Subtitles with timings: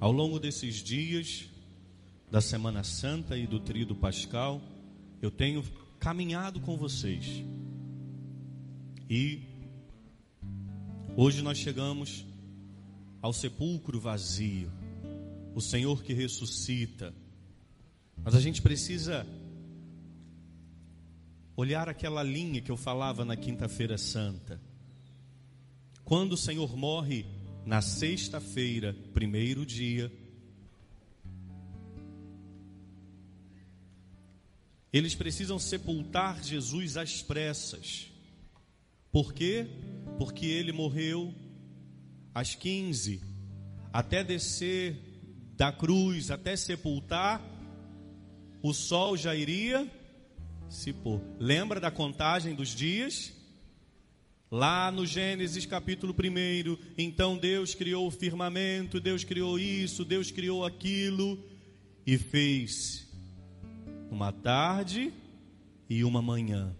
[0.00, 1.48] Ao longo desses dias
[2.30, 4.62] da Semana Santa e do Tríduo Pascal,
[5.20, 5.64] eu tenho
[5.98, 7.42] caminhado com vocês.
[9.10, 9.42] E
[11.16, 12.24] hoje nós chegamos
[13.20, 14.70] ao sepulcro vazio,
[15.52, 17.12] o Senhor que ressuscita.
[18.22, 19.26] Mas a gente precisa
[21.56, 24.60] olhar aquela linha que eu falava na Quinta-feira Santa.
[26.04, 27.26] Quando o Senhor morre
[27.68, 30.10] na sexta-feira, primeiro dia,
[34.90, 38.10] eles precisam sepultar Jesus às pressas.
[39.12, 39.66] Por quê?
[40.16, 41.34] Porque ele morreu
[42.34, 43.20] às 15,
[43.92, 44.96] até descer
[45.54, 47.44] da cruz, até sepultar,
[48.62, 49.86] o sol já iria
[50.70, 51.20] se pôr.
[51.38, 53.30] Lembra da contagem dos dias?
[54.50, 60.64] Lá no Gênesis capítulo 1, então Deus criou o firmamento, Deus criou isso, Deus criou
[60.64, 61.38] aquilo
[62.06, 63.06] e fez
[64.10, 65.12] uma tarde
[65.86, 66.74] e uma manhã.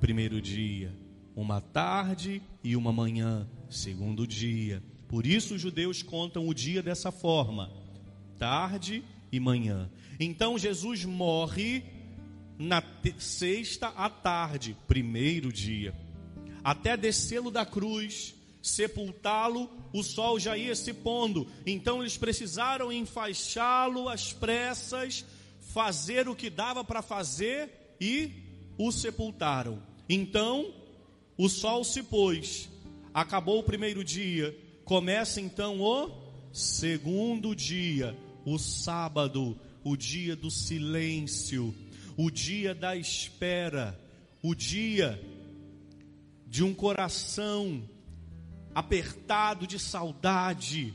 [0.00, 0.96] Primeiro dia,
[1.36, 3.46] uma tarde e uma manhã.
[3.68, 4.82] Segundo dia.
[5.06, 7.70] Por isso os judeus contam o dia dessa forma:
[8.38, 9.90] tarde e manhã.
[10.18, 11.82] Então Jesus morre
[12.58, 12.82] na
[13.18, 15.94] sexta à tarde, primeiro dia
[16.62, 21.46] até descê-lo da cruz, sepultá-lo, o sol já ia se pondo.
[21.66, 25.24] Então eles precisaram enfaixá-lo às pressas,
[25.60, 28.30] fazer o que dava para fazer e
[28.76, 29.82] o sepultaram.
[30.08, 30.72] Então
[31.36, 32.68] o sol se pôs,
[33.14, 36.10] acabou o primeiro dia, começa então o
[36.52, 41.74] segundo dia, o sábado, o dia do silêncio,
[42.16, 43.98] o dia da espera,
[44.42, 45.18] o dia
[46.50, 47.88] de um coração
[48.74, 50.92] apertado de saudade.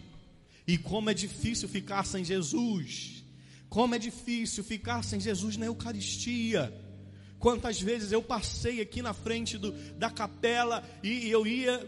[0.67, 3.23] E como é difícil ficar sem Jesus.
[3.69, 6.73] Como é difícil ficar sem Jesus na Eucaristia.
[7.39, 11.87] Quantas vezes eu passei aqui na frente do, da capela e eu ia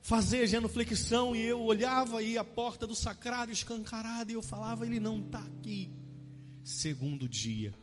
[0.00, 5.00] fazer genuflexão e eu olhava aí a porta do sacrário escancarada e eu falava, ele
[5.00, 5.90] não está aqui.
[6.62, 7.74] Segundo dia.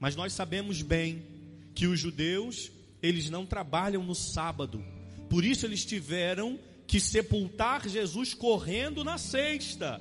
[0.00, 1.22] Mas nós sabemos bem
[1.74, 2.70] que os judeus
[3.02, 4.84] eles não trabalham no sábado.
[5.28, 10.00] Por isso eles tiveram que sepultar Jesus correndo na sexta.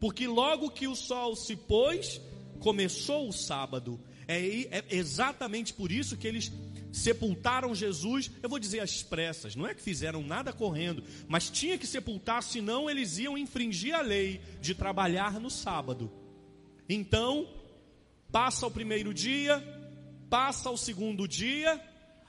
[0.00, 2.20] Porque logo que o sol se pôs,
[2.60, 4.00] começou o sábado.
[4.26, 4.38] É,
[4.78, 6.50] é exatamente por isso que eles
[6.92, 11.76] sepultaram Jesus, eu vou dizer às pressas, não é que fizeram nada correndo, mas tinha
[11.76, 16.10] que sepultar, senão eles iam infringir a lei de trabalhar no sábado.
[16.88, 17.46] Então,
[18.32, 19.62] passa o primeiro dia,
[20.30, 21.80] passa o segundo dia,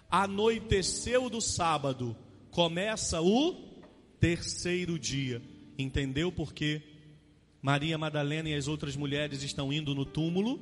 [0.10, 2.16] anoiteceu do sábado,
[2.52, 3.54] começa o
[4.20, 5.42] terceiro dia.
[5.78, 6.82] Entendeu por que
[7.62, 10.60] Maria Madalena e as outras mulheres estão indo no túmulo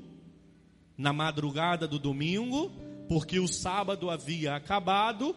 [0.98, 2.72] na madrugada do domingo,
[3.08, 5.36] porque o sábado havia acabado,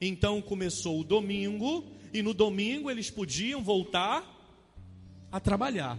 [0.00, 4.24] então começou o domingo, e no domingo eles podiam voltar
[5.30, 5.98] a trabalhar.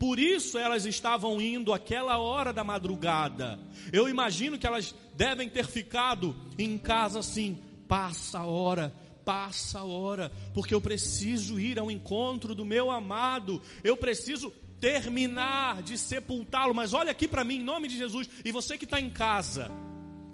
[0.00, 3.60] Por isso elas estavam indo aquela hora da madrugada.
[3.92, 8.94] Eu imagino que elas devem ter ficado em casa assim: passa a hora,
[9.26, 14.50] passa a hora, porque eu preciso ir ao encontro do meu amado, eu preciso
[14.80, 16.74] terminar de sepultá-lo.
[16.74, 19.70] Mas olha aqui para mim, em nome de Jesus, e você que está em casa,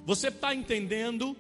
[0.05, 1.37] você está entendendo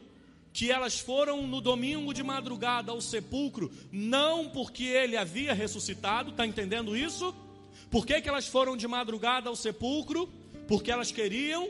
[0.53, 6.45] que elas foram no domingo de madrugada ao sepulcro, não porque ele havia ressuscitado, está
[6.45, 7.33] entendendo isso?
[7.91, 10.29] Por que, que elas foram de madrugada ao sepulcro?
[10.67, 11.69] Porque elas queriam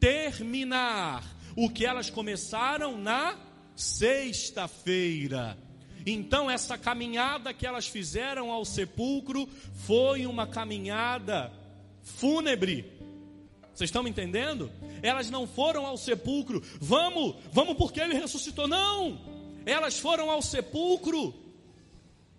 [0.00, 1.24] terminar
[1.54, 3.38] o que elas começaram na
[3.74, 5.58] sexta-feira.
[6.06, 9.48] Então, essa caminhada que elas fizeram ao sepulcro
[9.86, 11.52] foi uma caminhada
[12.02, 12.92] fúnebre.
[13.74, 14.70] Vocês estão me entendendo?
[15.02, 18.66] Elas não foram ao sepulcro, vamos, vamos porque ele ressuscitou.
[18.66, 19.20] Não!
[19.66, 21.34] Elas foram ao sepulcro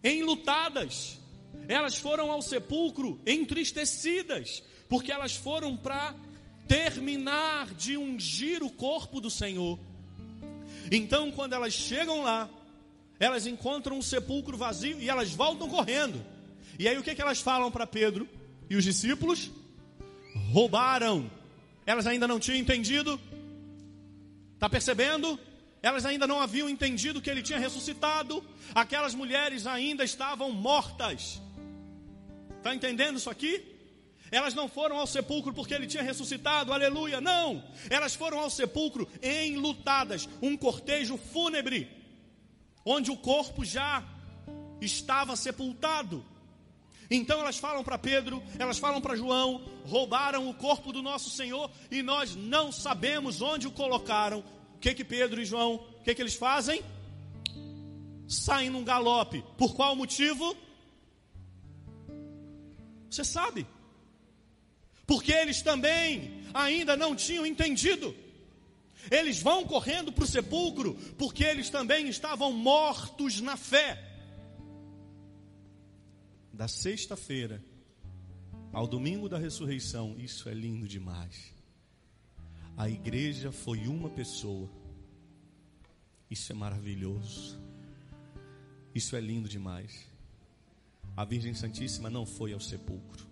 [0.04, 1.20] enlutadas.
[1.68, 6.16] Elas foram ao sepulcro entristecidas, porque elas foram para
[6.68, 9.80] terminar de ungir o corpo do Senhor.
[10.92, 12.50] Então, quando elas chegam lá,
[13.20, 16.24] elas encontram um sepulcro vazio e elas voltam correndo.
[16.80, 18.28] E aí o que, que elas falam para Pedro
[18.70, 19.50] e os discípulos?
[20.52, 21.30] Roubaram.
[21.86, 23.20] Elas ainda não tinham entendido.
[24.54, 25.40] Está percebendo?
[25.82, 28.44] Elas ainda não haviam entendido que ele tinha ressuscitado.
[28.76, 31.42] Aquelas mulheres ainda estavam mortas.
[32.68, 33.64] Está entendendo isso aqui?
[34.30, 37.64] Elas não foram ao sepulcro porque ele tinha ressuscitado, aleluia, não.
[37.90, 41.90] Elas foram ao sepulcro enlutadas, um cortejo fúnebre,
[42.84, 44.04] onde o corpo já
[44.82, 46.26] estava sepultado.
[47.10, 51.72] Então elas falam para Pedro, elas falam para João, roubaram o corpo do nosso Senhor
[51.90, 54.44] e nós não sabemos onde o colocaram.
[54.76, 56.84] O que que Pedro e João, o que que eles fazem?
[58.28, 59.42] Saem num galope.
[59.58, 60.67] Por qual motivo?
[63.10, 63.66] Você sabe.
[65.06, 68.16] Porque eles também ainda não tinham entendido.
[69.10, 74.04] Eles vão correndo para o sepulcro porque eles também estavam mortos na fé
[76.52, 77.64] da sexta-feira
[78.74, 81.54] ao domingo da ressurreição, isso é lindo demais.
[82.76, 84.70] A igreja foi uma pessoa.
[86.30, 87.60] Isso é maravilhoso.
[88.94, 90.08] Isso é lindo demais.
[91.18, 93.26] A Virgem Santíssima não foi ao sepulcro.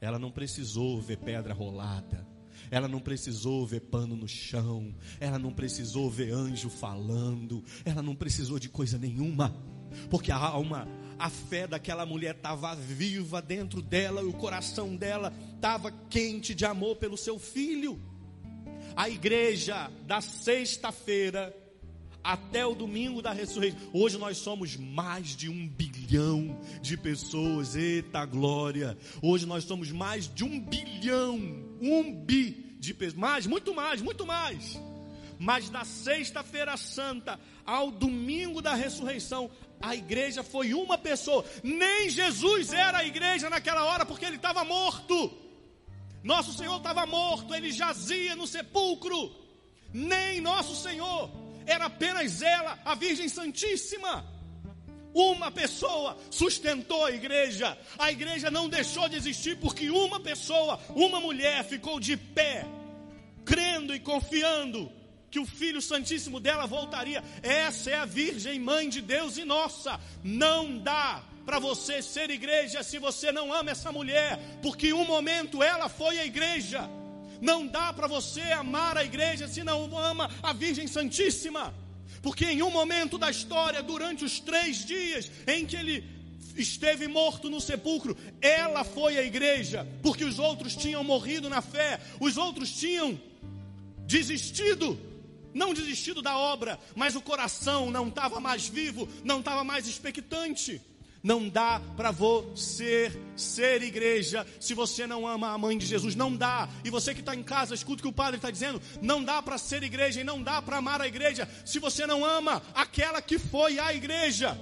[0.00, 2.26] Ela não precisou ver pedra rolada.
[2.70, 4.94] Ela não precisou ver pano no chão.
[5.20, 7.62] Ela não precisou ver anjo falando.
[7.84, 9.54] Ela não precisou de coisa nenhuma.
[10.08, 15.30] Porque a alma, a fé daquela mulher estava viva dentro dela e o coração dela
[15.54, 18.00] estava quente de amor pelo seu filho.
[18.96, 21.54] A igreja da sexta-feira
[22.24, 23.78] até o domingo da ressurreição.
[23.92, 25.97] Hoje nós somos mais de um bilhão
[26.80, 27.76] de pessoas.
[27.76, 28.96] Eita glória!
[29.20, 31.36] Hoje nós somos mais de um bilhão,
[31.82, 33.20] um bi de pessoas.
[33.20, 34.80] Mais, muito mais, muito mais.
[35.38, 39.50] Mas da sexta-feira santa ao domingo da ressurreição,
[39.82, 41.44] a igreja foi uma pessoa.
[41.62, 45.30] Nem Jesus era a igreja naquela hora, porque ele estava morto.
[46.24, 49.30] Nosso Senhor estava morto, ele jazia no sepulcro.
[49.92, 51.30] Nem nosso Senhor,
[51.66, 54.37] era apenas ela, a Virgem Santíssima.
[55.14, 57.76] Uma pessoa sustentou a igreja.
[57.98, 62.66] A igreja não deixou de existir porque uma pessoa, uma mulher, ficou de pé,
[63.44, 64.92] crendo e confiando
[65.30, 67.22] que o Filho Santíssimo dela voltaria.
[67.42, 70.00] Essa é a Virgem Mãe de Deus e nossa.
[70.22, 75.62] Não dá para você ser igreja se você não ama essa mulher, porque um momento
[75.62, 76.88] ela foi a igreja.
[77.40, 81.72] Não dá para você amar a igreja se não ama a Virgem Santíssima,
[82.22, 86.04] porque em um momento da história, durante os três dias em que ele
[86.56, 92.00] esteve morto no sepulcro, ela foi a igreja, porque os outros tinham morrido na fé,
[92.20, 93.20] os outros tinham
[94.06, 94.98] desistido
[95.54, 100.80] não desistido da obra, mas o coração não estava mais vivo, não estava mais expectante.
[101.22, 106.14] Não dá para você ser igreja se você não ama a mãe de Jesus.
[106.14, 106.68] Não dá.
[106.84, 108.80] E você que está em casa, escuta o que o padre está dizendo.
[109.02, 112.24] Não dá para ser igreja e não dá para amar a igreja se você não
[112.24, 114.58] ama aquela que foi a igreja.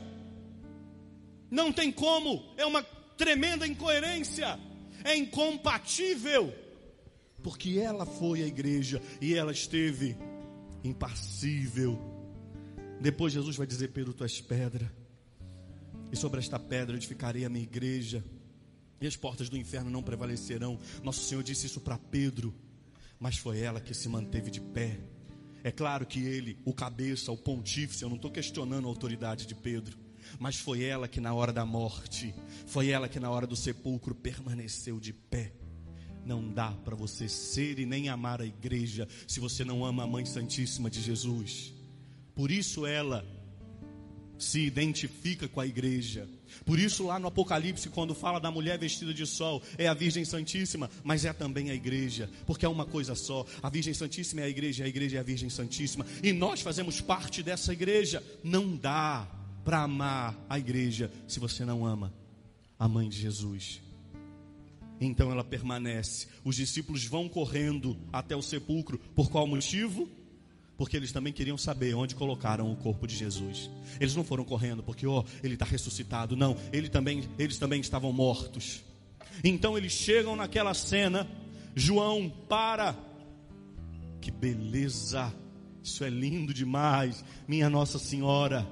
[1.50, 2.42] Não tem como.
[2.56, 2.82] É uma
[3.16, 4.58] tremenda incoerência.
[5.04, 6.52] É incompatível.
[7.42, 10.16] Porque ela foi a igreja e ela esteve
[10.82, 11.98] impassível.
[13.00, 14.90] Depois Jesus vai dizer: Pedro, tu és pedra,
[16.16, 18.24] sobre esta pedra edificarei a minha igreja,
[19.00, 20.78] e as portas do inferno não prevalecerão.
[21.02, 22.54] Nosso Senhor disse isso para Pedro,
[23.20, 24.98] mas foi ela que se manteve de pé.
[25.62, 29.54] É claro que ele, o cabeça, o pontífice, eu não estou questionando a autoridade de
[29.54, 29.98] Pedro,
[30.38, 32.34] mas foi ela que na hora da morte,
[32.66, 35.52] foi ela que na hora do sepulcro permaneceu de pé.
[36.24, 40.06] Não dá para você ser e nem amar a igreja se você não ama a
[40.06, 41.72] Mãe Santíssima de Jesus.
[42.34, 43.24] Por isso ela
[44.38, 46.28] se identifica com a igreja.
[46.64, 50.24] Por isso, lá no Apocalipse, quando fala da mulher vestida de sol, é a Virgem
[50.24, 53.46] Santíssima, mas é também a igreja, porque é uma coisa só.
[53.62, 57.00] A Virgem Santíssima é a igreja, a igreja é a Virgem Santíssima, e nós fazemos
[57.00, 58.22] parte dessa igreja.
[58.42, 59.28] Não dá
[59.64, 62.12] para amar a igreja se você não ama
[62.78, 63.80] a mãe de Jesus.
[65.00, 66.28] Então ela permanece.
[66.44, 68.98] Os discípulos vão correndo até o sepulcro.
[69.14, 70.08] Por qual motivo?
[70.76, 73.70] Porque eles também queriam saber onde colocaram o corpo de Jesus.
[73.98, 76.36] Eles não foram correndo porque, ó, oh, ele está ressuscitado.
[76.36, 78.82] Não, ele também, eles também estavam mortos.
[79.42, 81.26] Então eles chegam naquela cena.
[81.74, 82.94] João para.
[84.20, 85.32] Que beleza!
[85.82, 88.66] Isso é lindo demais, minha Nossa Senhora.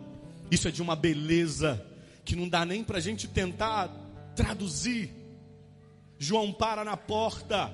[0.51, 1.85] Isso é de uma beleza
[2.25, 3.89] que não dá nem para a gente tentar
[4.35, 5.11] traduzir.
[6.19, 7.73] João para na porta,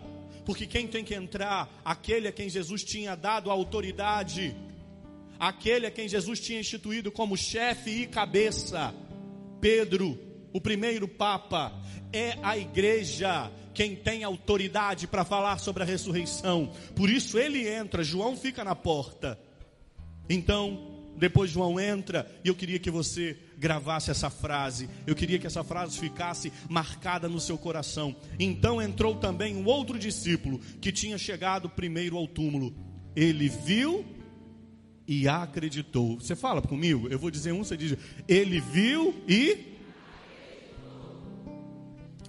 [0.50, 4.52] porque quem tem que entrar, aquele a quem Jesus tinha dado a autoridade,
[5.38, 8.92] aquele a quem Jesus tinha instituído como chefe e cabeça,
[9.60, 10.18] Pedro,
[10.52, 11.72] o primeiro Papa,
[12.12, 16.72] é a igreja quem tem autoridade para falar sobre a ressurreição.
[16.96, 19.38] Por isso ele entra, João fica na porta.
[20.28, 24.88] Então, depois João entra e eu queria que você gravasse essa frase.
[25.06, 28.16] Eu queria que essa frase ficasse marcada no seu coração.
[28.38, 32.74] Então entrou também um outro discípulo que tinha chegado primeiro ao túmulo.
[33.14, 34.04] Ele viu
[35.06, 36.18] e acreditou.
[36.18, 37.06] Você fala comigo?
[37.08, 37.96] Eu vou dizer um, você diz.
[38.26, 39.68] Ele viu e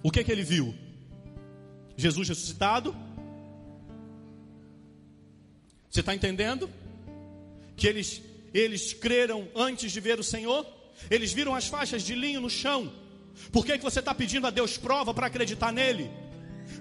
[0.02, 0.74] O que, que ele viu?
[1.96, 2.94] Jesus ressuscitado?
[5.88, 6.68] Você está entendendo?
[7.76, 8.20] Que eles,
[8.52, 10.66] eles creram antes de ver o Senhor?
[11.10, 12.92] Eles viram as faixas de linho no chão.
[13.50, 16.10] Por que, que você está pedindo a Deus prova para acreditar nele?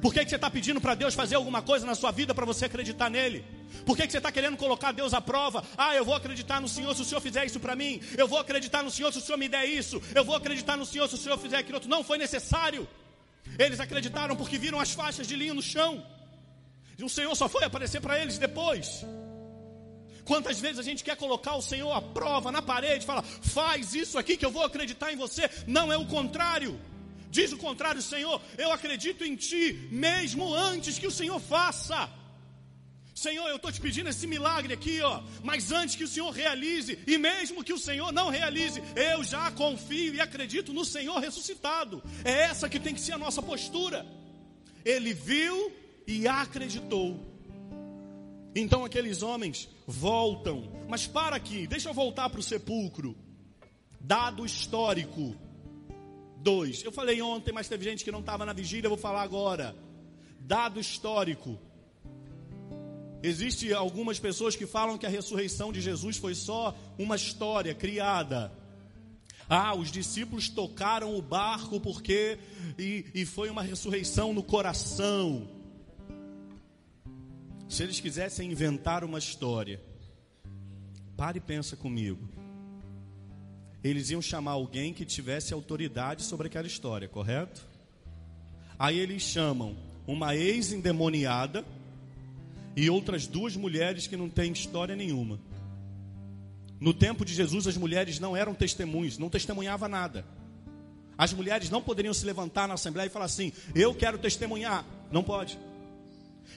[0.01, 2.46] Por que, que você está pedindo para Deus fazer alguma coisa na sua vida para
[2.46, 3.44] você acreditar nele?
[3.86, 5.63] Por que, que você está querendo colocar Deus à prova?
[5.78, 8.01] Ah, eu vou acreditar no Senhor se o Senhor fizer isso para mim.
[8.18, 10.01] Eu vou acreditar no Senhor se o Senhor me der isso.
[10.13, 11.90] Eu vou acreditar no Senhor se o Senhor fizer aquilo outro.
[11.90, 12.88] Não foi necessário.
[13.58, 16.06] Eles acreditaram porque viram as faixas de linho no chão.
[16.98, 19.06] E o Senhor só foi aparecer para eles depois.
[20.25, 24.18] Quantas vezes a gente quer colocar o Senhor à prova na parede, fala, faz isso
[24.18, 25.50] aqui que eu vou acreditar em você.
[25.68, 26.80] Não é o contrário.
[27.30, 32.10] Diz o contrário, Senhor, eu acredito em Ti, mesmo antes que o Senhor faça.
[33.16, 35.22] Senhor, eu estou te pedindo esse milagre aqui, ó.
[35.44, 39.50] Mas antes que o Senhor realize, e mesmo que o Senhor não realize, eu já
[39.51, 42.01] confio e acredito no Senhor ressuscitado.
[42.24, 44.06] É essa que tem que ser a nossa postura.
[44.84, 45.72] Ele viu
[46.08, 47.20] e acreditou.
[48.56, 50.63] Então aqueles homens voltam.
[50.88, 53.15] Mas para aqui, deixa eu voltar para o sepulcro.
[54.00, 55.36] Dado histórico.
[56.38, 56.83] 2.
[56.83, 59.75] Eu falei ontem, mas teve gente que não estava na vigília, eu vou falar agora.
[60.39, 61.60] Dado histórico.
[63.21, 68.51] Existem algumas pessoas que falam que a ressurreição de Jesus foi só uma história criada.
[69.48, 72.39] Ah, os discípulos tocaram o barco porque
[72.79, 75.61] e, e foi uma ressurreição no coração.
[77.72, 79.82] Se eles quisessem inventar uma história,
[81.16, 82.30] pare e pensa comigo
[83.84, 87.68] eles iam chamar alguém que tivesse autoridade sobre aquela história, correto?
[88.78, 89.75] Aí eles chamam
[90.06, 91.66] uma ex-endemoniada
[92.75, 95.40] e outras duas mulheres que não têm história nenhuma.
[96.80, 100.25] No tempo de Jesus, as mulheres não eram testemunhas, não testemunhava nada.
[101.18, 104.86] As mulheres não poderiam se levantar na assembleia e falar assim: Eu quero testemunhar.
[105.12, 105.60] Não pode.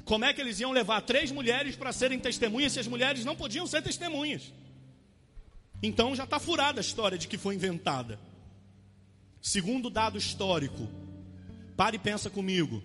[0.04, 3.36] Como é que eles iam levar três mulheres para serem testemunhas se as mulheres não
[3.36, 4.52] podiam ser testemunhas?
[5.82, 8.18] Então já está furada a história de que foi inventada.
[9.40, 10.88] Segundo dado histórico,
[11.76, 12.82] pare e pensa comigo.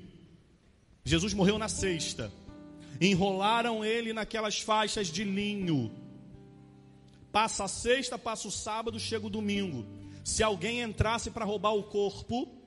[1.06, 2.32] Jesus morreu na sexta.
[3.00, 5.90] Enrolaram ele naquelas faixas de linho.
[7.32, 9.86] Passa a sexta, passa o sábado, chega o domingo.
[10.24, 12.59] Se alguém entrasse para roubar o corpo,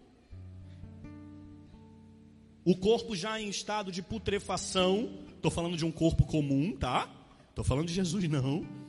[2.65, 7.11] o corpo já em estado de putrefação, estou falando de um corpo comum, tá?
[7.51, 8.83] Estou falando de Jesus, não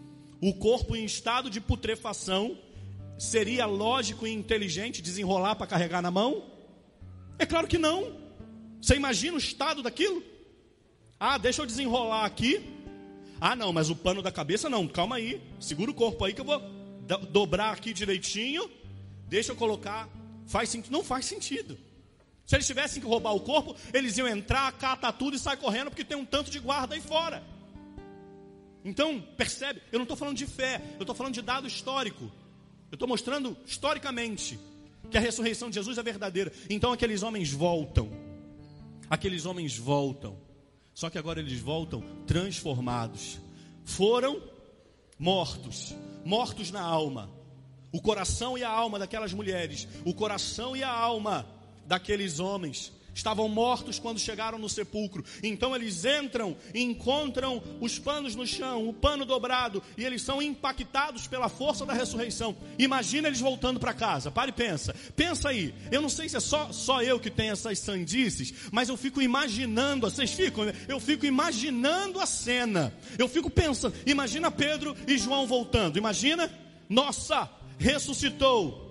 [0.44, 2.58] o corpo em estado de putrefação,
[3.18, 6.44] seria lógico e inteligente desenrolar para carregar na mão?
[7.40, 8.14] É claro que não.
[8.82, 10.22] Você imagina o estado daquilo?
[11.18, 12.62] Ah, deixa eu desenrolar aqui.
[13.40, 14.86] Ah, não, mas o pano da cabeça não.
[14.86, 15.42] Calma aí.
[15.62, 16.62] Segura o corpo aí que eu vou
[17.32, 18.70] dobrar aqui direitinho.
[19.30, 20.10] Deixa eu colocar.
[20.46, 20.92] Faz sentido?
[20.92, 21.78] Não faz sentido.
[22.46, 25.90] Se eles tivessem que roubar o corpo, eles iam entrar, catar tudo e sair correndo
[25.90, 27.44] porque tem um tanto de guarda aí fora.
[28.84, 29.82] Então, percebe?
[29.92, 32.30] Eu não estou falando de fé, eu estou falando de dado histórico.
[32.92, 34.60] Eu estou mostrando historicamente
[35.10, 36.52] que a ressurreição de Jesus é verdadeira.
[36.70, 38.12] Então, aqueles homens voltam.
[39.10, 40.38] Aqueles homens voltam.
[40.94, 43.40] Só que agora eles voltam transformados.
[43.86, 44.42] Foram
[45.18, 45.96] mortos,
[46.26, 47.32] mortos na alma.
[47.92, 51.48] O coração e a alma daquelas mulheres, o coração e a alma
[51.86, 55.24] daqueles homens estavam mortos quando chegaram no sepulcro.
[55.42, 60.42] Então eles entram e encontram os panos no chão, o pano dobrado, e eles são
[60.42, 62.56] impactados pela força da ressurreição.
[62.78, 64.32] Imagina eles voltando para casa.
[64.32, 64.96] Pare e pensa.
[65.16, 65.74] Pensa aí.
[65.92, 69.22] Eu não sei se é só, só eu que tenho essas sandices, mas eu fico
[69.22, 72.94] imaginando, vocês ficam, eu fico imaginando a cena.
[73.18, 75.98] Eu fico pensando, imagina Pedro e João voltando.
[75.98, 76.50] Imagina?
[76.90, 78.82] Nossa, ressuscitou.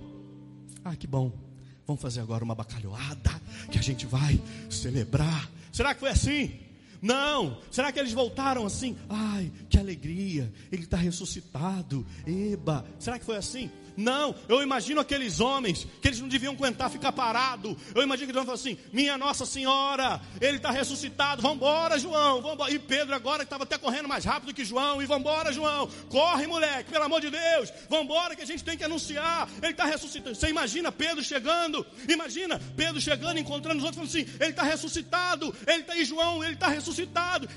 [0.84, 1.51] Ah, que bom.
[1.86, 5.50] Vamos fazer agora uma bacalhoada que a gente vai celebrar.
[5.72, 6.58] Será que foi assim?
[7.02, 7.58] Não.
[7.68, 8.96] Será que eles voltaram assim?
[9.08, 10.52] Ai, que alegria.
[10.70, 12.06] Ele está ressuscitado.
[12.24, 12.84] Eba.
[13.00, 13.68] Será que foi assim?
[13.96, 17.76] Não, eu imagino aqueles homens que eles não deviam aguentar ficar parado.
[17.94, 21.42] Eu imagino que eles vão assim: Minha Nossa Senhora, ele está ressuscitado.
[21.42, 22.40] Vambora, João.
[22.40, 22.72] Vambora.
[22.72, 25.02] E Pedro agora estava até correndo mais rápido que João.
[25.02, 25.88] E vambora, João.
[26.08, 27.72] Corre, moleque, pelo amor de Deus.
[27.90, 29.48] Vambora que a gente tem que anunciar.
[29.60, 30.34] Ele está ressuscitado.
[30.34, 31.84] Você imagina Pedro chegando?
[32.08, 35.54] Imagina Pedro chegando, encontrando os outros, falando assim: Ele está ressuscitado.
[35.66, 36.91] Ele está aí, João, ele está ressuscitado.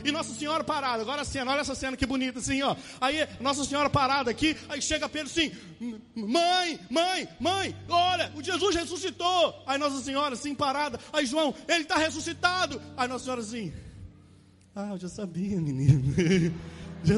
[0.03, 1.01] E Nossa Senhora parada.
[1.01, 2.75] Agora a cena, olha essa cena que bonita assim, ó.
[3.01, 4.55] Aí Nossa Senhora parada aqui.
[4.69, 5.51] Aí chega Pedro assim
[6.15, 9.63] Mãe, mãe, mãe, olha, o Jesus ressuscitou.
[9.67, 10.99] Aí Nossa Senhora assim parada.
[11.11, 12.81] Aí João, ele está ressuscitado.
[12.95, 13.73] Aí Nossa Senhora assim.
[14.75, 16.03] Ah, eu já sabia, menino.
[17.05, 17.15] Já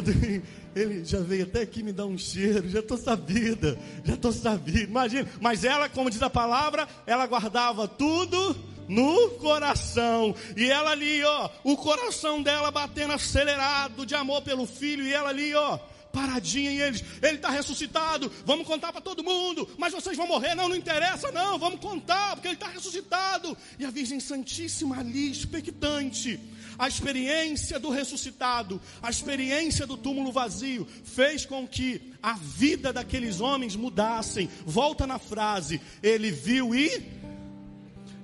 [0.75, 4.81] ele já veio até aqui me dar um cheiro, já estou sabida, já estou sabida.
[4.81, 8.53] Imagina, mas ela, como diz a palavra, ela guardava tudo
[8.87, 10.35] no coração.
[10.55, 15.29] E ela ali, ó, o coração dela batendo acelerado de amor pelo filho, e ela
[15.29, 15.79] ali, ó,
[16.17, 17.03] paradinha em eles.
[17.21, 18.31] Ele está ressuscitado.
[18.43, 19.69] Vamos contar para todo mundo.
[19.77, 20.55] Mas vocês vão morrer.
[20.55, 21.59] Não, não interessa, não.
[21.59, 23.55] Vamos contar, porque ele está ressuscitado.
[23.77, 26.39] E a Virgem Santíssima ali, expectante.
[26.79, 33.41] A experiência do ressuscitado, a experiência do túmulo vazio, fez com que a vida daqueles
[33.41, 34.47] homens mudassem.
[34.63, 37.16] Volta na frase: ele viu e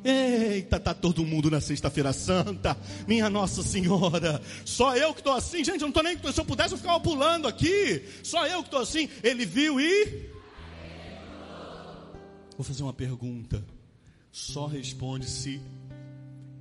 [0.04, 2.78] Eita, tá todo mundo na sexta-feira santa.
[3.08, 4.42] Minha Nossa Senhora.
[4.66, 6.18] Só eu que estou assim, gente, eu não estou nem.
[6.18, 8.04] Se eu pudesse, eu ficava pulando aqui.
[8.22, 9.10] Só eu que estou assim.
[9.24, 10.30] Ele viu e.
[12.58, 13.64] Vou fazer uma pergunta.
[14.32, 15.62] Só responde se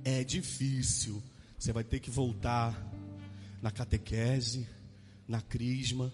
[0.05, 1.21] é difícil.
[1.57, 2.77] Você vai ter que voltar
[3.61, 4.67] na catequese,
[5.27, 6.11] na crisma,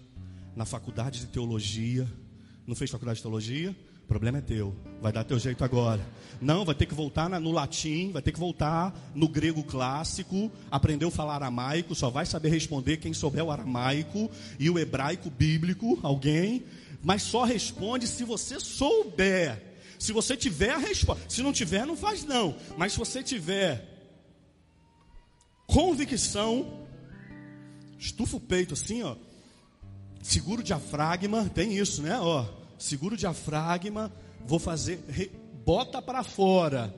[0.56, 2.08] na faculdade de teologia.
[2.66, 3.76] Não fez faculdade de teologia?
[4.10, 4.74] Problema é teu.
[5.00, 6.04] Vai dar teu jeito agora.
[6.40, 11.08] Não, vai ter que voltar no latim, vai ter que voltar no grego clássico, aprendeu
[11.08, 15.96] a falar aramaico, só vai saber responder quem souber o aramaico e o hebraico bíblico,
[16.02, 16.64] alguém,
[17.00, 19.62] mas só responde se você souber.
[19.96, 21.22] Se você tiver a resposta.
[21.28, 22.56] Se não tiver, não faz não.
[22.76, 23.86] Mas se você tiver
[25.68, 26.84] convicção,
[27.96, 29.14] estufa o peito assim, ó.
[30.20, 32.18] Segura o diafragma, tem isso, né?
[32.18, 34.12] Ó, segura o diafragma,
[34.46, 35.30] vou fazer, re,
[35.64, 36.94] bota para fora.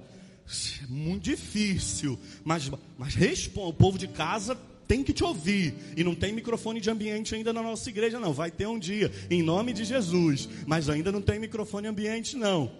[0.82, 3.70] É muito difícil, mas, mas responde.
[3.70, 5.74] O povo de casa tem que te ouvir.
[5.96, 8.32] E não tem microfone de ambiente ainda na nossa igreja, não.
[8.32, 10.48] Vai ter um dia, em nome de Jesus.
[10.66, 12.70] Mas ainda não tem microfone ambiente, não.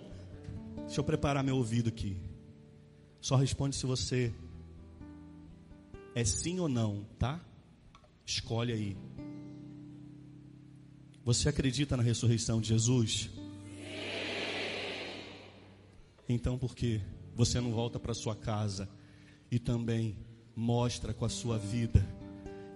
[0.87, 2.17] Deixa eu preparar meu ouvido aqui.
[3.21, 4.33] Só responde se você
[6.15, 7.41] é sim ou não, tá?
[8.27, 8.97] Escolhe aí.
[11.25, 13.31] Você acredita na ressurreição de Jesus?
[16.29, 17.01] Então por que
[17.35, 18.89] você não volta para sua casa
[19.51, 20.17] e também
[20.57, 22.05] mostra com a sua vida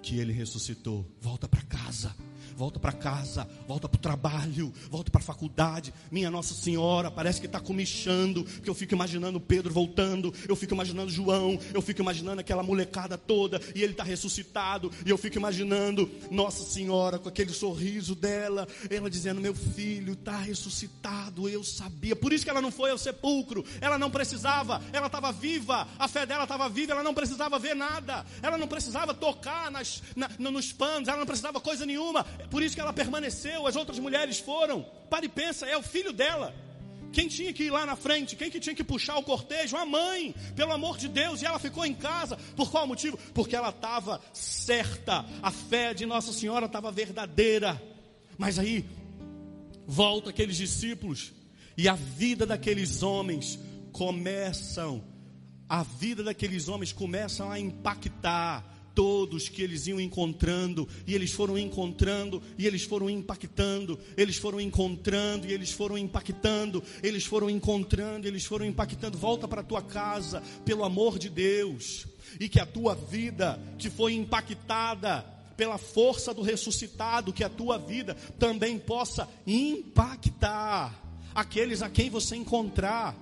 [0.02, 1.04] que ele ressuscitou?
[1.20, 2.14] Volta para casa
[2.56, 5.92] volta para casa, volta para o trabalho, volta para a faculdade.
[6.10, 10.72] Minha Nossa Senhora, parece que está comichando, porque eu fico imaginando Pedro voltando, eu fico
[10.72, 15.36] imaginando João, eu fico imaginando aquela molecada toda, e ele está ressuscitado, e eu fico
[15.36, 22.16] imaginando Nossa Senhora com aquele sorriso dela, ela dizendo: Meu filho está ressuscitado, eu sabia.
[22.16, 26.08] Por isso que ela não foi ao sepulcro, ela não precisava, ela estava viva, a
[26.08, 30.30] fé dela estava viva, ela não precisava ver nada, ela não precisava tocar nas, na,
[30.38, 34.38] nos panos, ela não precisava coisa nenhuma, por isso que ela permaneceu, as outras mulheres
[34.38, 34.84] foram.
[35.10, 36.54] Para e pensa, é o filho dela.
[37.12, 38.36] Quem tinha que ir lá na frente?
[38.36, 39.76] Quem que tinha que puxar o cortejo?
[39.76, 42.36] A mãe, pelo amor de Deus, e ela ficou em casa.
[42.54, 43.16] Por qual motivo?
[43.32, 47.80] Porque ela estava certa, a fé de Nossa Senhora estava verdadeira.
[48.36, 48.84] Mas aí,
[49.86, 51.32] volta aqueles discípulos,
[51.74, 53.58] e a vida daqueles homens
[53.92, 55.02] começam,
[55.66, 61.58] a vida daqueles homens começam a impactar todos que eles iam encontrando, e eles foram
[61.58, 68.26] encontrando, e eles foram impactando, eles foram encontrando, e eles foram impactando, eles foram encontrando,
[68.26, 69.18] eles foram impactando.
[69.18, 72.06] Volta para a tua casa, pelo amor de Deus,
[72.40, 75.20] e que a tua vida, que foi impactada
[75.58, 81.02] pela força do ressuscitado, que a tua vida também possa impactar
[81.34, 83.14] aqueles a quem você encontrar.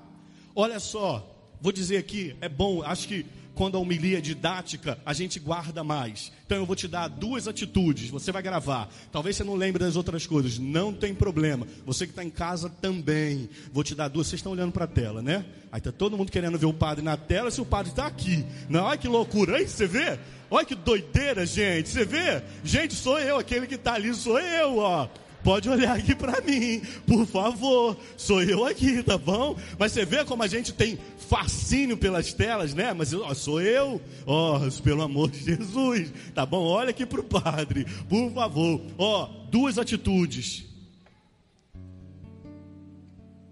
[0.55, 1.29] Olha só,
[1.61, 5.85] vou dizer aqui, é bom, acho que quando a homilia é didática, a gente guarda
[5.85, 6.33] mais.
[6.47, 8.89] Então eu vou te dar duas atitudes, você vai gravar.
[9.11, 11.67] Talvez você não lembre das outras coisas, não tem problema.
[11.87, 13.49] Você que está em casa também.
[13.73, 15.45] Vou te dar duas, vocês estão olhando para a tela, né?
[15.73, 18.45] Aí está todo mundo querendo ver o padre na tela, se o padre está aqui.
[18.69, 20.19] Não, olha que loucura, aí você vê?
[20.51, 21.89] Olha que doideira, gente.
[21.89, 22.43] Você vê?
[22.63, 25.09] Gente, sou eu, aquele que está ali sou eu, ó.
[25.45, 27.99] Pode olhar aqui para mim, por favor.
[28.17, 29.55] Sou eu aqui, tá bom?
[29.79, 32.95] Mas você vê como a gente tem fascínio pelas telas, né?
[32.95, 36.65] Mas ó, sou eu, ó, pelo amor de Jesus, tá bom?
[36.65, 38.81] Olha aqui para o padre, por favor.
[38.97, 40.65] Ó, duas atitudes.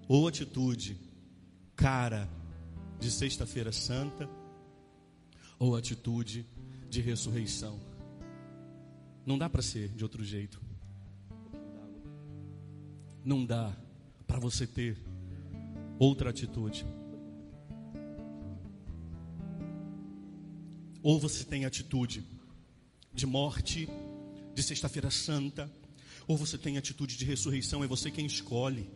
[0.08, 0.96] Ou atitude,
[1.76, 2.26] cara
[2.98, 4.30] de Sexta-feira Santa,
[5.58, 6.46] ou atitude
[6.88, 7.78] de ressurreição.
[9.26, 10.71] Não dá para ser de outro jeito.
[13.24, 13.72] Não dá
[14.26, 14.96] para você ter
[15.98, 16.84] outra atitude.
[21.02, 22.24] Ou você tem atitude
[23.12, 23.88] de morte,
[24.54, 25.70] de Sexta-feira Santa,
[26.26, 28.88] ou você tem atitude de ressurreição, é você quem escolhe.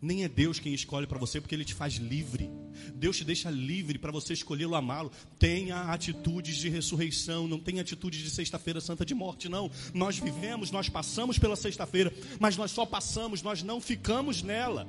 [0.00, 2.48] Nem é Deus quem escolhe para você, porque Ele te faz livre.
[2.94, 5.10] Deus te deixa livre para você escolhê-lo amá-lo.
[5.38, 9.70] Tenha atitudes de ressurreição, não tenha atitudes de sexta-feira santa de morte, não.
[9.94, 14.88] Nós vivemos, nós passamos pela sexta-feira, mas nós só passamos, nós não ficamos nela.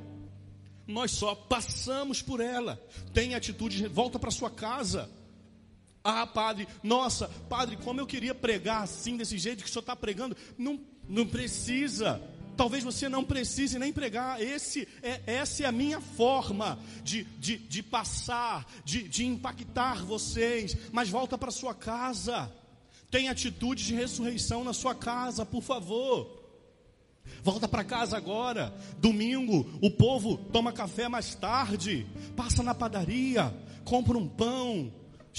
[0.88, 2.82] Nós só passamos por ela.
[3.14, 5.10] Tenha atitude, volta para sua casa.
[6.04, 9.96] Ah, padre, nossa, padre, como eu queria pregar assim, desse jeito que o senhor está
[9.96, 10.36] pregando.
[10.58, 12.22] Não, não precisa.
[12.60, 14.42] Talvez você não precise nem pregar.
[14.42, 20.76] Esse é, essa é a minha forma de, de, de passar, de, de impactar vocês.
[20.92, 22.52] Mas volta para sua casa.
[23.10, 26.38] Tem atitude de ressurreição na sua casa, por favor.
[27.42, 28.76] Volta para casa agora.
[28.98, 32.06] Domingo, o povo toma café mais tarde.
[32.36, 34.92] Passa na padaria, compra um pão,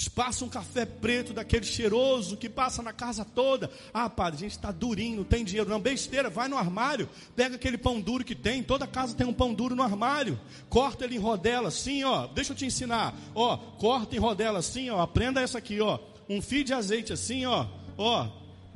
[0.09, 3.69] Passa um café preto daquele cheiroso que passa na casa toda.
[3.93, 5.69] Ah, padre, a gente está durinho, não tem dinheiro.
[5.69, 8.63] Não, besteira, vai no armário, pega aquele pão duro que tem.
[8.63, 10.39] Toda casa tem um pão duro no armário.
[10.69, 12.27] Corta ele em rodela assim, ó.
[12.27, 13.13] Deixa eu te ensinar.
[13.35, 15.01] Ó, corta em rodela assim, ó.
[15.01, 15.99] Aprenda essa aqui, ó.
[16.29, 17.67] Um fio de azeite assim, ó.
[17.97, 18.27] Ó,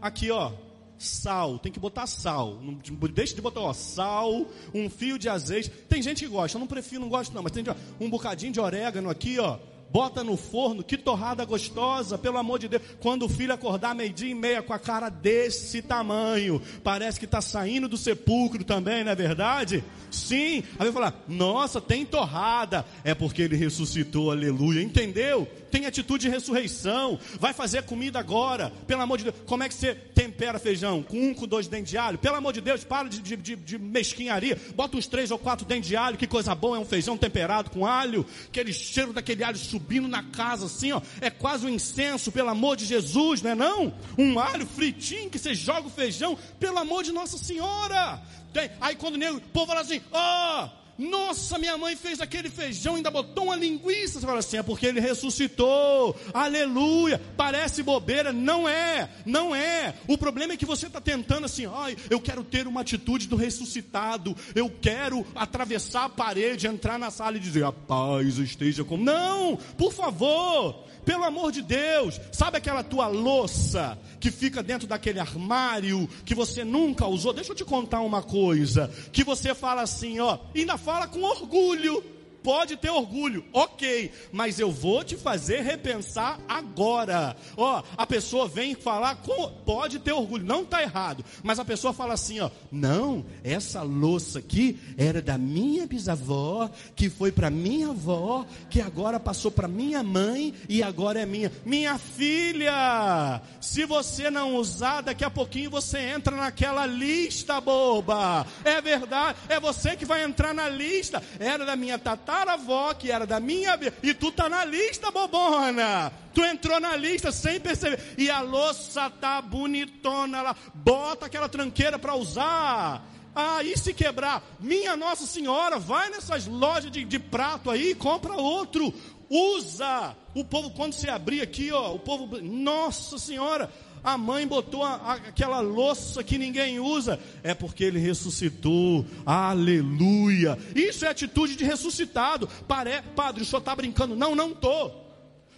[0.02, 0.52] aqui, ó.
[0.98, 2.60] Sal, tem que botar sal.
[2.62, 2.74] Não
[3.10, 5.70] deixa de botar, ó, sal, um fio de azeite.
[5.70, 7.64] Tem gente que gosta, eu não prefiro, não gosto não, mas tem
[8.00, 9.60] um bocadinho de orégano aqui, ó
[9.96, 12.84] bota no forno, que torrada gostosa, pelo amor de Deus.
[13.00, 17.40] Quando o filho acordar meio-dia e meia com a cara desse tamanho, parece que está
[17.40, 19.82] saindo do sepulcro também, não é verdade?
[20.12, 25.48] Sim, aí vai falar, nossa, tem torrada, é porque ele ressuscitou, aleluia, entendeu?
[25.76, 29.74] Tem atitude de ressurreição, vai fazer comida agora, pelo amor de Deus, como é que
[29.74, 31.04] você tempera feijão?
[31.04, 32.18] Com um, com dois dentes de alho?
[32.18, 35.90] Pelo amor de Deus, para de, de, de, mesquinharia, bota uns três ou quatro dentes
[35.90, 39.58] de alho, que coisa boa, é um feijão temperado com alho, aquele cheiro daquele alho
[39.58, 43.56] subindo na casa assim, ó, é quase um incenso, pelo amor de Jesus, não é
[43.56, 43.94] não?
[44.18, 48.22] Um alho fritinho que você joga o feijão, pelo amor de Nossa Senhora.
[48.54, 52.22] Tem, aí quando o, nego, o povo fala assim, ó, oh, nossa, minha mãe fez
[52.22, 54.20] aquele feijão, ainda botou uma linguiça.
[54.20, 56.16] Você fala assim, é porque ele ressuscitou.
[56.34, 57.22] Aleluia.
[57.36, 59.94] Parece bobeira, não é, não é.
[60.08, 63.36] O problema é que você está tentando assim, ai, eu quero ter uma atitude do
[63.36, 64.36] ressuscitado.
[64.54, 68.98] Eu quero atravessar a parede, entrar na sala e dizer, a paz esteja com.
[68.98, 70.86] Não, por favor.
[71.06, 76.64] Pelo amor de Deus, sabe aquela tua louça que fica dentro daquele armário que você
[76.64, 77.32] nunca usou?
[77.32, 82.04] Deixa eu te contar uma coisa, que você fala assim, ó, ainda fala com orgulho
[82.46, 87.36] pode ter orgulho, ok, mas eu vou te fazer repensar agora.
[87.58, 91.92] Ó, a pessoa vem falar, com, pode ter orgulho, não está errado, mas a pessoa
[91.92, 97.88] fala assim, ó, não, essa louça aqui era da minha bisavó, que foi para minha
[97.88, 101.52] avó, que agora passou para minha mãe e agora é minha.
[101.66, 108.46] Minha filha, se você não usar, daqui a pouquinho você entra naquela lista boba.
[108.64, 111.24] É verdade, é você que vai entrar na lista.
[111.40, 113.80] Era da minha tatá tataravó, que era da minha.
[114.04, 116.12] E tu tá na lista, bobona.
[116.34, 118.16] Tu entrou na lista sem perceber.
[118.18, 120.56] E a louça tá bonitona lá.
[120.74, 123.06] Bota aquela tranqueira para usar.
[123.34, 124.44] Ah, e se quebrar?
[124.60, 128.94] Minha Nossa Senhora, vai nessas lojas de, de prato aí e compra outro.
[129.30, 130.16] Usa.
[130.34, 132.42] O povo, quando você abrir aqui, ó, o povo.
[132.42, 133.72] Nossa Senhora
[134.06, 140.58] a mãe botou a, a, aquela louça que ninguém usa, é porque ele ressuscitou, aleluia.
[140.76, 142.48] Isso é atitude de ressuscitado.
[142.68, 144.16] Pare, padre, o senhor está brincando?
[144.16, 145.04] Não, não estou.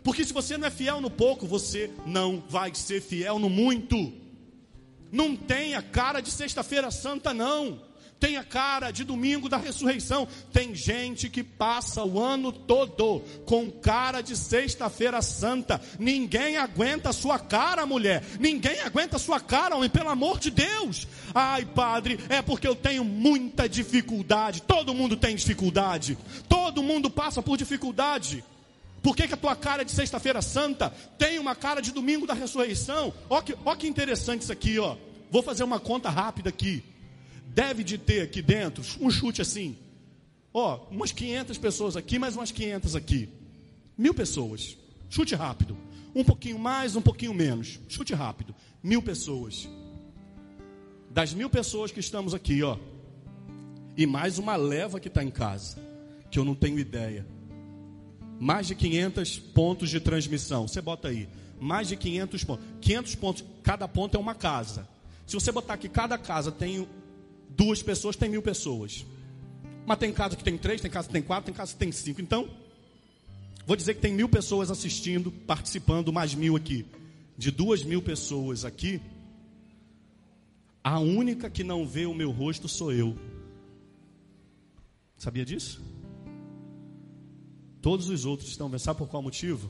[0.01, 4.13] Porque se você não é fiel no pouco, você não vai ser fiel no muito.
[5.11, 7.86] Não tenha cara de sexta-feira santa, não
[8.19, 10.27] tem a cara de domingo da ressurreição.
[10.51, 15.79] Tem gente que passa o ano todo com cara de sexta-feira santa.
[15.99, 18.23] Ninguém aguenta a sua cara, mulher.
[18.39, 21.07] Ninguém aguenta a sua cara, homem, pelo amor de Deus.
[21.33, 24.61] Ai, padre, é porque eu tenho muita dificuldade.
[24.63, 26.17] Todo mundo tem dificuldade.
[26.49, 28.43] Todo mundo passa por dificuldade.
[29.03, 32.25] Por que, que a tua cara é de sexta-feira santa tem uma cara de domingo
[32.25, 33.13] da ressurreição?
[33.29, 34.97] Olha que, que interessante isso aqui, ó.
[35.29, 36.83] Vou fazer uma conta rápida aqui
[37.57, 39.75] deve de ter aqui dentro, um chute assim,
[40.53, 43.29] ó, umas 500 pessoas aqui, mais umas 500 aqui.
[43.97, 44.77] Mil pessoas.
[45.09, 45.75] Chute rápido.
[46.13, 47.79] Um pouquinho mais, um pouquinho menos.
[47.89, 48.53] Chute rápido.
[48.83, 49.67] Mil pessoas.
[51.09, 52.77] Das mil pessoas que estamos aqui, ó.
[53.97, 55.79] E mais uma leva que está em casa.
[56.29, 57.25] Que eu não tenho ideia.
[58.39, 60.67] Mais de 500 pontos de transmissão.
[60.67, 61.27] Você bota aí.
[61.59, 62.65] Mais de 500 pontos.
[62.81, 63.43] 500 pontos.
[63.63, 64.87] Cada ponto é uma casa.
[65.25, 66.87] Se você botar que cada casa tem
[67.49, 69.05] duas pessoas tem mil pessoas.
[69.85, 71.91] Mas tem casa que tem três, tem casa que tem quatro, tem casa que tem
[71.91, 72.21] cinco.
[72.21, 72.49] Então,
[73.65, 76.85] vou dizer que tem mil pessoas assistindo, participando, mais mil aqui.
[77.37, 78.99] De duas mil pessoas aqui,
[80.83, 83.15] a única que não vê o meu rosto sou eu.
[85.17, 85.81] Sabia disso?
[87.81, 88.79] Todos os outros estão vendo.
[88.79, 89.69] Sabe por qual motivo?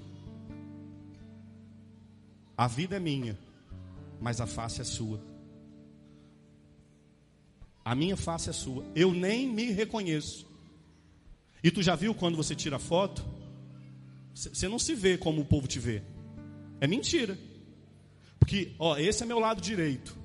[2.57, 3.37] A vida é minha,
[4.19, 5.19] mas a face é sua.
[7.87, 8.83] A minha face é sua.
[8.93, 10.45] Eu nem me reconheço.
[11.63, 13.25] E tu já viu quando você tira foto?
[14.33, 16.03] Você não se vê como o povo te vê.
[16.81, 17.39] É mentira.
[18.37, 20.17] Porque, ó, esse é meu lado direito.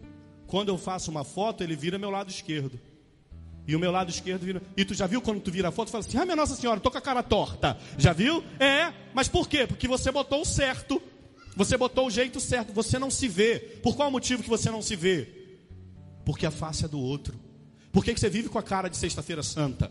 [0.49, 2.81] Quando eu faço uma foto, ele vira meu lado esquerdo.
[3.65, 4.61] E o meu lado esquerdo vira.
[4.77, 6.81] E tu já viu quando tu vira a foto fala assim: Ah, minha Nossa Senhora,
[6.81, 7.79] tô com a cara torta.
[7.97, 8.43] Já viu?
[8.59, 9.69] É, mas por quê?
[9.69, 11.01] Porque você botou o certo.
[11.55, 12.73] Você botou o jeito certo.
[12.73, 13.61] Você não se vê.
[13.85, 15.29] Por qual motivo que você não se vê?
[16.25, 17.52] Porque a face é do outro.
[17.93, 19.91] Por que, que você vive com a cara de Sexta-feira Santa?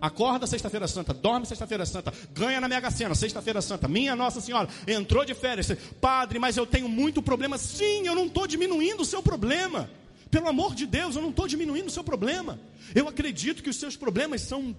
[0.00, 3.86] Acorda sexta-feira santa, dorme sexta-feira santa, ganha na Mega Sena, sexta-feira santa.
[3.86, 5.70] Minha Nossa Senhora, entrou de férias.
[6.00, 7.58] Padre, mas eu tenho muito problema.
[7.58, 9.90] Sim, eu não estou diminuindo o seu problema.
[10.30, 12.58] Pelo amor de Deus, eu não estou diminuindo o seu problema.
[12.94, 14.74] Eu acredito que os seus problemas são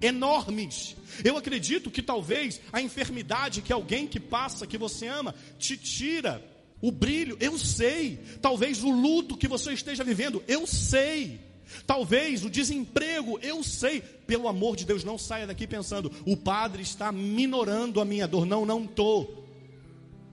[0.00, 0.96] enormes.
[1.22, 6.42] Eu acredito que talvez a enfermidade que alguém que passa, que você ama, te tira
[6.80, 7.36] o brilho.
[7.38, 8.18] Eu sei.
[8.42, 11.45] Talvez o luto que você esteja vivendo, eu sei.
[11.86, 16.82] Talvez o desemprego, eu sei, pelo amor de Deus, não saia daqui pensando, o padre
[16.82, 18.46] está minorando a minha dor.
[18.46, 19.44] Não, não estou.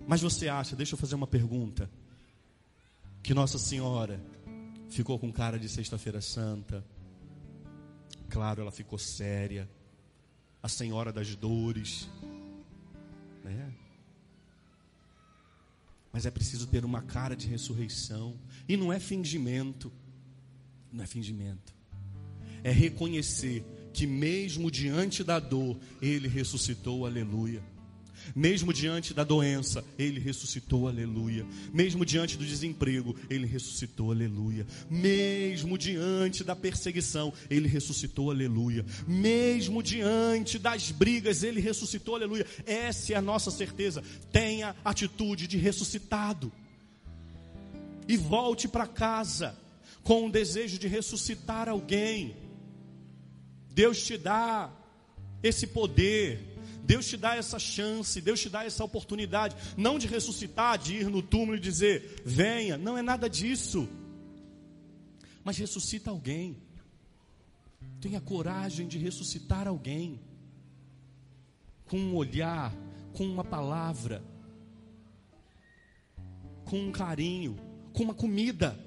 [0.07, 1.89] Mas você acha, deixa eu fazer uma pergunta,
[3.21, 4.21] que Nossa Senhora
[4.89, 6.85] ficou com cara de Sexta-feira Santa?
[8.29, 9.69] Claro, ela ficou séria,
[10.61, 12.09] a Senhora das Dores,
[13.43, 13.73] né?
[16.11, 18.35] Mas é preciso ter uma cara de ressurreição,
[18.67, 19.91] e não é fingimento
[20.93, 21.73] não é fingimento.
[22.63, 27.61] É reconhecer que mesmo diante da dor, ele ressuscitou, aleluia.
[28.33, 31.45] Mesmo diante da doença, ele ressuscitou, aleluia.
[31.73, 34.65] Mesmo diante do desemprego, ele ressuscitou, aleluia.
[34.89, 38.85] Mesmo diante da perseguição, ele ressuscitou, aleluia.
[39.05, 42.45] Mesmo diante das brigas, ele ressuscitou, aleluia.
[42.65, 44.01] Essa é a nossa certeza.
[44.31, 46.51] Tenha atitude de ressuscitado.
[48.07, 49.57] E volte para casa
[50.03, 52.35] com o desejo de ressuscitar alguém.
[53.69, 54.71] Deus te dá
[55.41, 60.77] esse poder, Deus te dá essa chance, Deus te dá essa oportunidade, não de ressuscitar,
[60.77, 63.87] de ir no túmulo e dizer, venha, não é nada disso,
[65.43, 66.57] mas ressuscita alguém,
[67.99, 70.19] tenha coragem de ressuscitar alguém,
[71.85, 72.73] com um olhar,
[73.13, 74.23] com uma palavra,
[76.65, 77.57] com um carinho,
[77.93, 78.82] com uma comida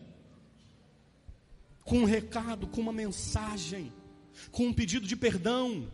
[1.87, 3.93] com um recado, com uma mensagem,
[4.51, 5.91] com um pedido de perdão,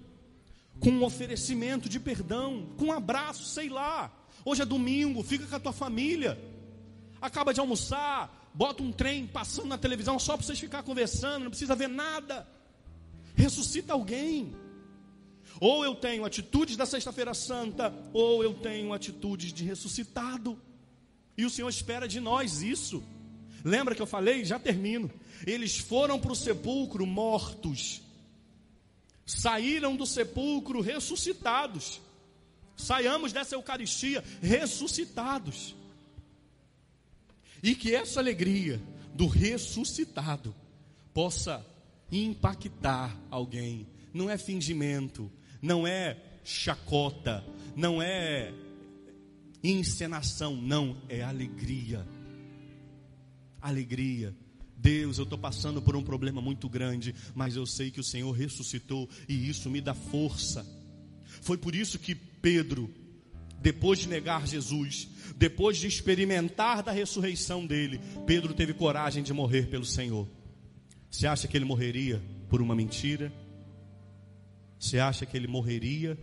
[0.81, 4.11] com um oferecimento de perdão, com um abraço, sei lá.
[4.43, 6.43] Hoje é domingo, fica com a tua família.
[7.21, 11.51] Acaba de almoçar, bota um trem passando na televisão só para vocês ficar conversando, não
[11.51, 12.49] precisa ver nada.
[13.37, 14.57] Ressuscita alguém.
[15.61, 20.59] Ou eu tenho atitudes da Sexta-feira Santa, ou eu tenho atitudes de ressuscitado.
[21.37, 23.05] E o Senhor espera de nós isso.
[23.65, 24.45] Lembra que eu falei?
[24.45, 25.11] Já termino.
[25.47, 28.03] Eles foram para o sepulcro mortos,
[29.27, 32.01] saíram do sepulcro ressuscitados.
[32.77, 35.75] Saiamos dessa Eucaristia ressuscitados.
[37.63, 38.81] E que essa alegria
[39.15, 40.55] do ressuscitado
[41.15, 41.65] possa
[42.11, 43.87] impactar alguém.
[44.13, 47.45] Não é fingimento, não é chacota,
[47.77, 48.53] não é
[49.63, 52.07] encenação, não, é alegria.
[53.63, 54.35] Alegria
[54.83, 58.33] Deus, eu estou passando por um problema muito grande, mas eu sei que o Senhor
[58.33, 60.67] ressuscitou e isso me dá força.
[61.41, 62.93] Foi por isso que Pedro,
[63.61, 69.69] depois de negar Jesus, depois de experimentar da ressurreição dele, Pedro teve coragem de morrer
[69.69, 70.29] pelo Senhor.
[71.09, 73.33] Você acha que ele morreria por uma mentira?
[74.81, 76.19] Você acha que ele morreria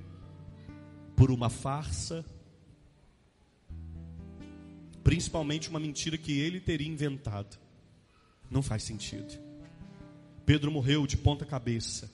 [1.15, 2.25] por uma farsa?
[5.03, 7.57] Principalmente uma mentira que ele teria inventado.
[8.49, 9.39] Não faz sentido.
[10.45, 12.11] Pedro morreu de ponta cabeça,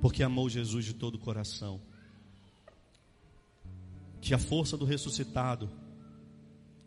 [0.00, 1.80] porque amou Jesus de todo o coração.
[4.20, 5.70] Que a força do ressuscitado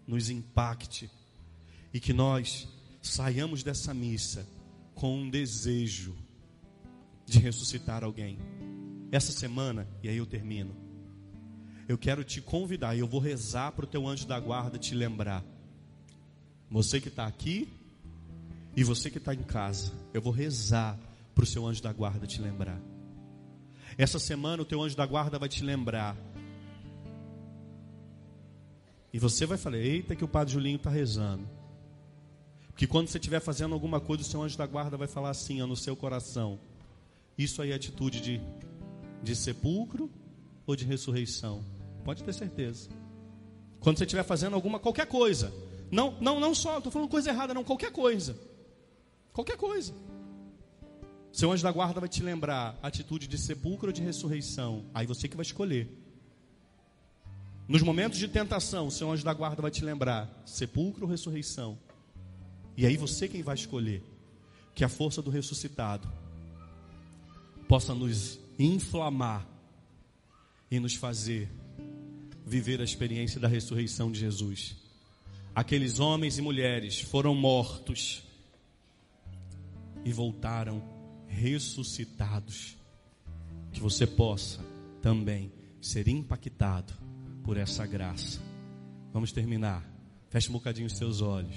[0.05, 1.09] nos impacte
[1.93, 2.67] e que nós
[3.01, 4.47] saiamos dessa missa
[4.93, 6.15] com um desejo
[7.25, 8.39] de ressuscitar alguém.
[9.11, 10.75] Essa semana, e aí eu termino,
[11.87, 14.93] eu quero te convidar, e eu vou rezar para o teu anjo da guarda te
[14.93, 15.43] lembrar.
[16.69, 17.69] Você que está aqui
[18.75, 20.99] e você que está em casa, eu vou rezar
[21.33, 22.79] para o seu anjo da guarda te lembrar.
[23.97, 26.17] Essa semana o teu anjo da guarda vai te lembrar.
[29.13, 31.47] E você vai falar: Eita, que o Padre Julinho está rezando.
[32.67, 35.61] Porque quando você estiver fazendo alguma coisa, o seu anjo da guarda vai falar assim
[35.61, 36.59] ó, no seu coração:
[37.37, 38.41] Isso aí é atitude de,
[39.23, 40.11] De sepulcro
[40.65, 41.76] ou de ressurreição?
[42.07, 42.87] Pode ter certeza.
[43.81, 45.53] Quando você estiver fazendo alguma qualquer coisa,
[45.91, 48.39] não, não, não só, estou falando coisa errada, não, qualquer coisa.
[49.33, 49.93] Qualquer coisa.
[51.33, 54.85] Seu anjo da guarda vai te lembrar atitude de sepulcro ou de ressurreição.
[54.93, 55.89] Aí você que vai escolher.
[57.67, 61.77] Nos momentos de tentação, seu anjo da guarda vai te lembrar sepulcro ou ressurreição.
[62.77, 64.01] E aí você quem vai escolher.
[64.73, 66.07] Que a força do ressuscitado
[67.67, 69.45] possa nos inflamar
[70.71, 71.49] e nos fazer
[72.47, 74.75] viver a experiência da ressurreição de Jesus.
[75.53, 78.23] Aqueles homens e mulheres foram mortos
[80.05, 80.81] e voltaram
[81.27, 82.77] ressuscitados.
[83.73, 84.59] Que você possa
[85.01, 86.93] também ser impactado
[87.43, 88.39] por essa graça.
[89.11, 89.85] Vamos terminar.
[90.29, 91.55] Feche um bocadinho os seus olhos.